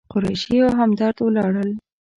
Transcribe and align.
قریشي 0.13 0.57
او 0.65 0.71
همدرد 0.79 1.17
ولاړل. 1.21 1.69